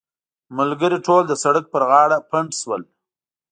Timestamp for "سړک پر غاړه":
1.43-2.17